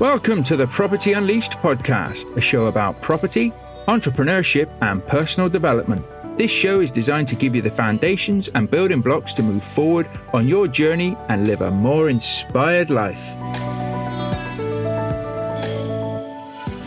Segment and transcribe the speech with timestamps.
[0.00, 3.52] Welcome to the Property Unleashed podcast, a show about property,
[3.86, 6.02] entrepreneurship, and personal development.
[6.38, 10.08] This show is designed to give you the foundations and building blocks to move forward
[10.32, 13.22] on your journey and live a more inspired life.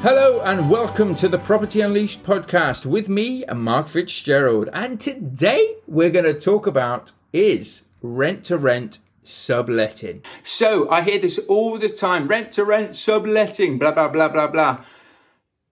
[0.01, 4.69] Hello and welcome to the Property Unleashed podcast with me, and Mark Fitzgerald.
[4.73, 10.23] And today we're going to talk about is rent to rent subletting.
[10.43, 14.47] So I hear this all the time rent to rent, subletting, blah, blah, blah, blah,
[14.47, 14.83] blah.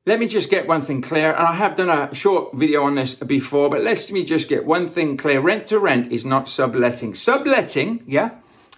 [0.06, 2.96] Let me just get one thing clear, and I have done a short video on
[2.96, 5.40] this before, but let me just get one thing clear.
[5.40, 7.14] Rent to rent is not subletting.
[7.14, 8.32] Subletting, yeah,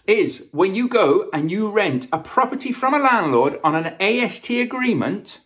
[0.05, 4.49] is when you go and you rent a property from a landlord on an AST
[4.49, 5.39] agreement,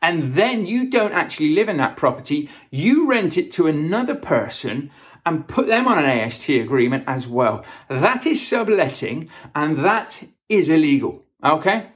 [0.00, 4.90] and then you don't actually live in that property, you rent it to another person
[5.26, 7.64] and put them on an AST agreement as well.
[7.88, 11.24] That is subletting and that is illegal.
[11.42, 11.88] Okay.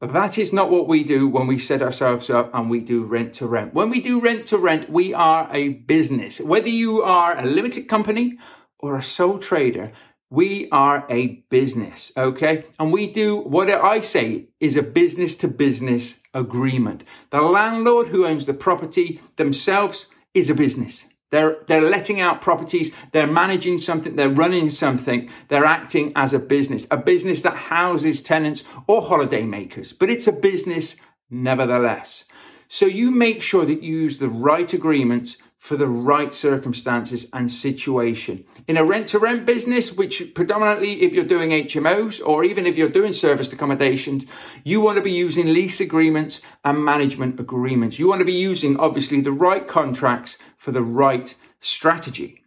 [0.00, 3.32] That is not what we do when we set ourselves up and we do rent
[3.34, 3.72] to rent.
[3.72, 6.38] When we do rent to rent, we are a business.
[6.38, 8.38] Whether you are a limited company
[8.78, 9.92] or a sole trader,
[10.28, 12.12] we are a business.
[12.16, 12.66] Okay.
[12.78, 17.02] And we do what I say is a business to business agreement.
[17.30, 21.06] The landlord who owns the property themselves is a business.
[21.30, 22.94] They're, they're letting out properties.
[23.12, 24.16] They're managing something.
[24.16, 25.28] They're running something.
[25.48, 30.26] They're acting as a business, a business that houses tenants or holiday makers, but it's
[30.26, 30.96] a business
[31.30, 32.24] nevertheless.
[32.68, 37.50] So you make sure that you use the right agreements for the right circumstances and
[37.50, 38.44] situation.
[38.68, 42.76] In a rent to rent business, which predominantly if you're doing HMOs or even if
[42.76, 44.26] you're doing serviced accommodations,
[44.62, 47.98] you want to be using lease agreements and management agreements.
[47.98, 52.44] You want to be using obviously the right contracts for the right strategy.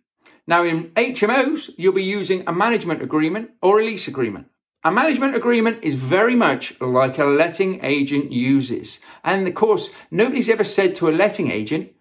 [0.47, 4.47] Now in HMOs, you'll be using a management agreement or a lease agreement.
[4.85, 9.01] A management agreement is very much like a letting agent uses.
[9.25, 11.91] And of course, nobody's ever said to a letting agent,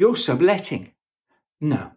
[0.00, 0.92] you're subletting.
[1.60, 1.92] No.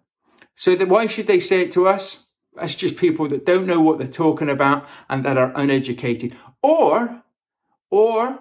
[0.55, 2.25] So that why should they say it to us?
[2.53, 6.35] That's just people that don't know what they're talking about and that are uneducated.
[6.61, 7.23] Or,
[7.89, 8.39] or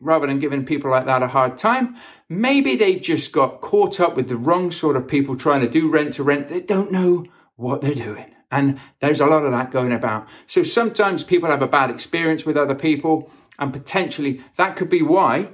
[0.00, 1.96] rather than giving people like that a hard time,
[2.28, 5.90] maybe they've just got caught up with the wrong sort of people trying to do
[5.90, 8.32] rent to rent that don't know what they're doing.
[8.50, 10.26] And there's a lot of that going about.
[10.46, 15.02] So sometimes people have a bad experience with other people, and potentially that could be
[15.02, 15.48] why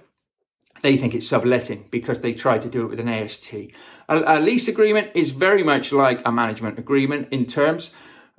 [0.85, 3.55] they think it's subletting because they tried to do it with an AST.
[3.55, 3.71] A,
[4.09, 7.93] a lease agreement is very much like a management agreement in terms,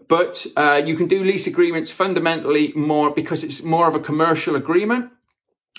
[0.08, 4.56] but uh, you can do lease agreements fundamentally more because it's more of a commercial
[4.56, 5.12] agreement.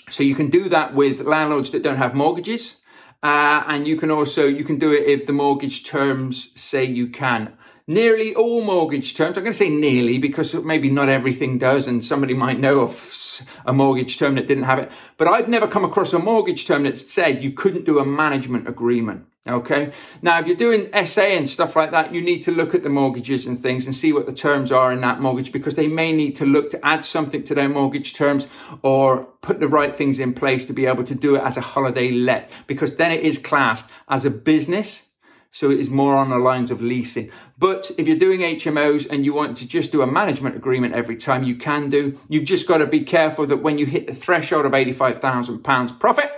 [0.09, 2.81] So you can do that with landlords that don't have mortgages.
[3.23, 7.07] Uh, and you can also, you can do it if the mortgage terms say you
[7.07, 7.53] can
[7.87, 9.37] nearly all mortgage terms.
[9.37, 13.41] I'm going to say nearly because maybe not everything does, and somebody might know of
[13.65, 14.91] a mortgage term that didn't have it.
[15.17, 18.67] But I've never come across a mortgage term that said you couldn't do a management
[18.67, 19.25] agreement.
[19.47, 19.93] Okay.
[20.21, 22.89] Now, if you're doing SA and stuff like that, you need to look at the
[22.89, 26.11] mortgages and things and see what the terms are in that mortgage because they may
[26.11, 28.47] need to look to add something to their mortgage terms
[28.81, 31.61] or put the right things in place to be able to do it as a
[31.61, 35.06] holiday let because then it is classed as a business
[35.51, 37.31] so it is more on the lines of leasing.
[37.57, 41.17] But if you're doing HMOs and you want to just do a management agreement every
[41.17, 42.19] time, you can do.
[42.29, 46.31] You've just got to be careful that when you hit the threshold of £85,000 profit,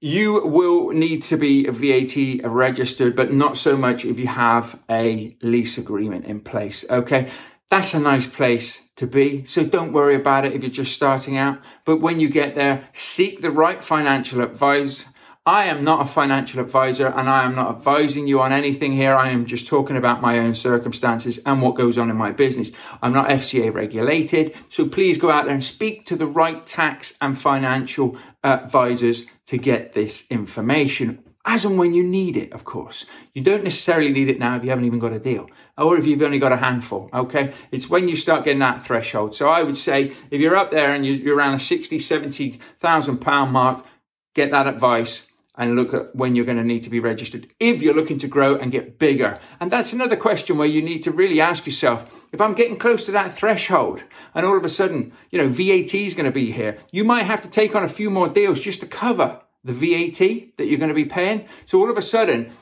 [0.00, 5.36] you will need to be VAT registered, but not so much if you have a
[5.40, 6.84] lease agreement in place.
[6.90, 7.30] Okay.
[7.70, 9.44] That's a nice place to be.
[9.46, 11.58] So don't worry about it if you're just starting out.
[11.84, 15.06] But when you get there, seek the right financial advice
[15.46, 19.14] I am not a financial advisor and I am not advising you on anything here.
[19.14, 22.70] I am just talking about my own circumstances and what goes on in my business.
[23.02, 24.54] I'm not FCA regulated.
[24.70, 29.58] So please go out there and speak to the right tax and financial advisors to
[29.58, 33.04] get this information as and when you need it, of course.
[33.34, 36.06] You don't necessarily need it now if you haven't even got a deal or if
[36.06, 37.10] you've only got a handful.
[37.12, 37.52] Okay.
[37.70, 39.36] It's when you start getting that threshold.
[39.36, 43.52] So I would say if you're up there and you're around a 60, 70,000 pound
[43.52, 43.84] mark,
[44.34, 47.82] get that advice and look at when you're going to need to be registered if
[47.82, 49.38] you're looking to grow and get bigger.
[49.60, 53.06] And that's another question where you need to really ask yourself if I'm getting close
[53.06, 54.02] to that threshold
[54.34, 57.24] and all of a sudden, you know, VAT is going to be here, you might
[57.24, 60.78] have to take on a few more deals just to cover the VAT that you're
[60.78, 61.48] going to be paying.
[61.66, 62.52] So all of a sudden,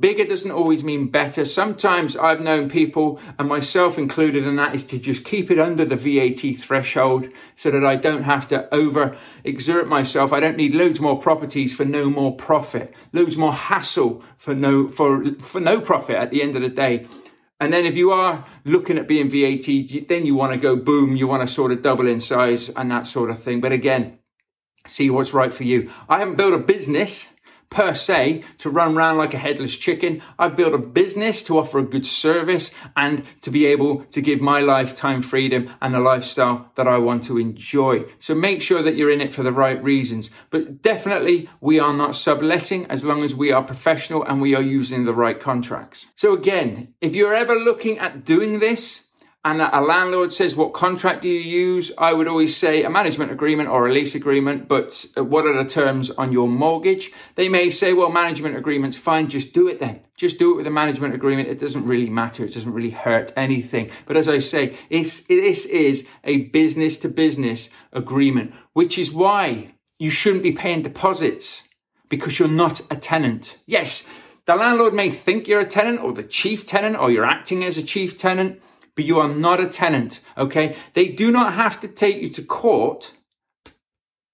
[0.00, 1.44] Bigger doesn't always mean better.
[1.44, 5.84] Sometimes I've known people, and myself included, and that is to just keep it under
[5.84, 10.32] the VAT threshold so that I don't have to over exert myself.
[10.32, 14.88] I don't need loads more properties for no more profit, loads more hassle for no,
[14.88, 17.06] for, for no profit at the end of the day.
[17.60, 21.14] And then if you are looking at being VAT, then you want to go boom,
[21.14, 23.60] you want to sort of double in size and that sort of thing.
[23.60, 24.18] But again,
[24.88, 25.92] see what's right for you.
[26.08, 27.32] I haven't built a business
[27.70, 30.22] per se to run around like a headless chicken.
[30.38, 34.40] I've built a business to offer a good service and to be able to give
[34.40, 38.04] my lifetime freedom and a lifestyle that I want to enjoy.
[38.18, 40.30] So make sure that you're in it for the right reasons.
[40.50, 44.62] But definitely we are not subletting as long as we are professional and we are
[44.62, 46.06] using the right contracts.
[46.16, 49.05] So again, if you're ever looking at doing this,
[49.46, 51.92] and a landlord says, What contract do you use?
[51.96, 55.56] I would always say a management agreement or a lease agreement, but uh, what are
[55.56, 57.12] the terms on your mortgage?
[57.36, 60.00] They may say, Well, management agreement's fine, just do it then.
[60.16, 61.48] Just do it with a management agreement.
[61.48, 62.44] It doesn't really matter.
[62.44, 63.88] It doesn't really hurt anything.
[64.04, 69.74] But as I say, it's, this is a business to business agreement, which is why
[69.96, 71.68] you shouldn't be paying deposits
[72.08, 73.58] because you're not a tenant.
[73.64, 74.08] Yes,
[74.46, 77.78] the landlord may think you're a tenant or the chief tenant or you're acting as
[77.78, 78.60] a chief tenant
[78.96, 80.74] but you are not a tenant, okay?
[80.94, 83.12] They do not have to take you to court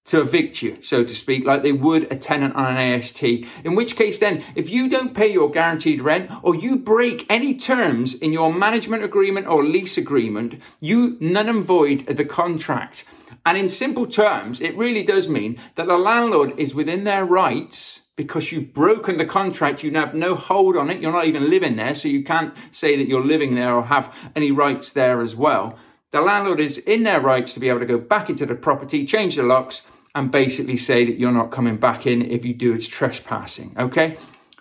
[0.05, 3.23] to evict you, so to speak, like they would a tenant on an AST.
[3.23, 7.55] In which case, then, if you don't pay your guaranteed rent or you break any
[7.55, 13.05] terms in your management agreement or lease agreement, you none and void the contract.
[13.45, 18.02] And in simple terms, it really does mean that the landlord is within their rights
[18.15, 21.75] because you've broken the contract, you have no hold on it, you're not even living
[21.75, 25.35] there, so you can't say that you're living there or have any rights there as
[25.35, 25.77] well.
[26.11, 29.05] The landlord is in their rights to be able to go back into the property,
[29.05, 29.81] change the locks,
[30.13, 33.75] and basically say that you're not coming back in if you do it's trespassing.
[33.79, 34.17] Okay?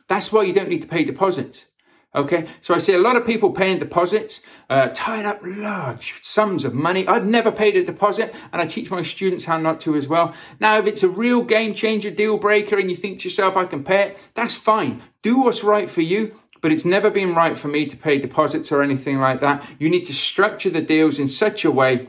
[0.08, 1.66] That's why you don't need to pay deposits.
[2.14, 6.62] Okay, so I see a lot of people paying deposits, uh, tying up large sums
[6.66, 7.08] of money.
[7.08, 10.34] I've never paid a deposit, and I teach my students how not to as well.
[10.60, 13.64] Now, if it's a real game changer, deal breaker, and you think to yourself, I
[13.64, 15.02] can pay it, that's fine.
[15.22, 18.70] Do what's right for you, but it's never been right for me to pay deposits
[18.70, 19.64] or anything like that.
[19.78, 22.08] You need to structure the deals in such a way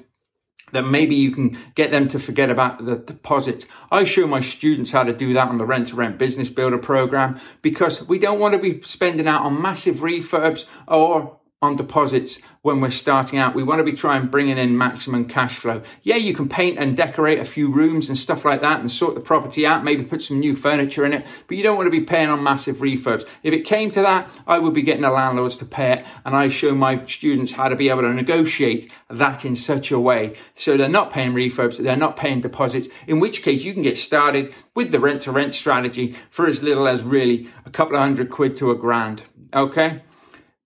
[0.73, 3.65] that maybe you can get them to forget about the deposits.
[3.91, 6.77] I show my students how to do that on the rent to rent business builder
[6.77, 12.39] program because we don't want to be spending out on massive refurbs or on deposits
[12.61, 13.55] when we're starting out.
[13.55, 15.81] We want to be trying bringing in maximum cash flow.
[16.01, 19.15] Yeah, you can paint and decorate a few rooms and stuff like that and sort
[19.15, 21.91] the property out, maybe put some new furniture in it, but you don't want to
[21.91, 23.25] be paying on massive refurbs.
[23.43, 26.35] If it came to that, I would be getting the landlords to pay it and
[26.35, 30.35] I show my students how to be able to negotiate that in such a way
[30.55, 33.97] so they're not paying refurbs, they're not paying deposits, in which case you can get
[33.97, 38.01] started with the rent to rent strategy for as little as really a couple of
[38.01, 39.23] hundred quid to a grand.
[39.53, 40.01] Okay?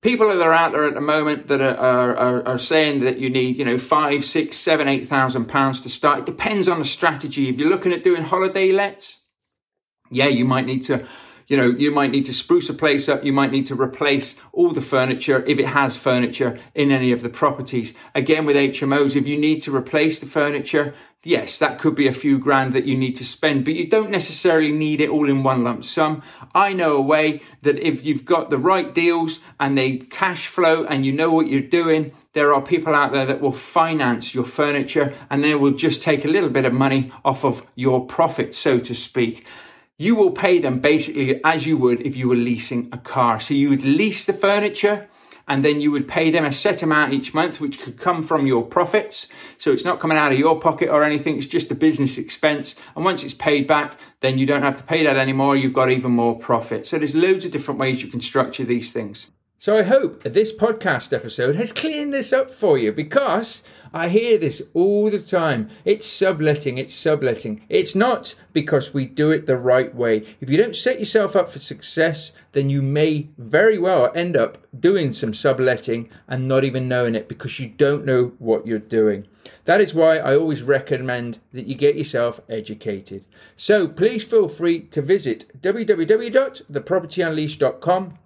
[0.02, 3.30] People that are out there at the moment that are, are, are, saying that you
[3.30, 6.20] need, you know, five, six, seven, eight thousand pounds to start.
[6.20, 7.50] It depends on the strategy.
[7.50, 9.22] If you're looking at doing holiday lets,
[10.12, 11.06] yeah, you might need to,
[11.48, 13.24] you know, you might need to spruce a place up.
[13.24, 17.22] You might need to replace all the furniture if it has furniture in any of
[17.22, 17.94] the properties.
[18.14, 20.94] Again, with HMOs, if you need to replace the furniture,
[21.28, 24.10] yes, that could be a few grand that you need to spend, but you don't
[24.10, 26.24] necessarily need it all in one lump sum.
[26.56, 30.86] I know a way that if you've got the right deals and they cash flow
[30.86, 34.46] and you know what you're doing, there are people out there that will finance your
[34.46, 38.56] furniture and they will just take a little bit of money off of your profit,
[38.56, 39.46] so to speak.
[39.98, 43.42] You will pay them basically as you would if you were leasing a car.
[43.42, 45.10] So you would lease the furniture
[45.48, 48.46] and then you would pay them a set amount each month, which could come from
[48.46, 49.28] your profits.
[49.58, 52.76] So it's not coming out of your pocket or anything, it's just a business expense.
[52.96, 55.90] And once it's paid back, then you don't have to pay that anymore, you've got
[55.90, 56.86] even more profit.
[56.88, 59.28] So there's loads of different ways you can structure these things.
[59.60, 64.38] So I hope this podcast episode has cleaned this up for you because I hear
[64.38, 65.72] this all the time.
[65.84, 67.64] It's subletting, it's subletting.
[67.68, 70.18] It's not because we do it the right way.
[70.40, 74.60] If you don't set yourself up for success, then you may very well end up
[74.80, 79.26] doing some subletting and not even knowing it because you don't know what you're doing.
[79.66, 83.26] That is why I always recommend that you get yourself educated.
[83.56, 88.20] So please feel free to visit www.thepropertyunleashed.com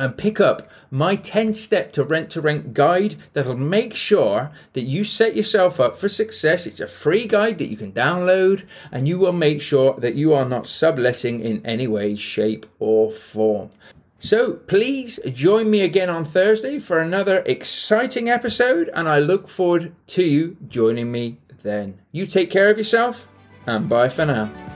[0.00, 4.80] and pick up my 10 step to rent to rent guide that'll make sure that
[4.80, 6.66] you set yourself up for success.
[6.66, 10.32] It's a free guide that you can download and you will make sure that you
[10.32, 13.70] are not subletting in any way, shape, or form.
[14.18, 19.94] So please join me again on Thursday for another exciting episode, and I look forward
[20.08, 21.98] to you joining me then.
[22.12, 23.26] You take care of yourself,
[23.66, 24.69] and bye for now.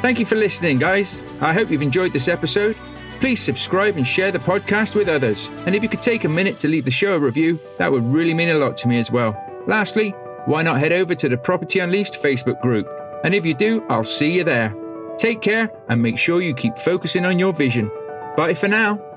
[0.00, 1.22] Thank you for listening, guys.
[1.40, 2.74] I hope you've enjoyed this episode.
[3.20, 5.48] Please subscribe and share the podcast with others.
[5.66, 8.04] And if you could take a minute to leave the show a review, that would
[8.04, 9.36] really mean a lot to me as well.
[9.66, 10.10] Lastly,
[10.46, 12.88] why not head over to the Property Unleashed Facebook group?
[13.24, 14.74] And if you do, I'll see you there.
[15.18, 17.90] Take care and make sure you keep focusing on your vision.
[18.38, 19.09] Bye for now.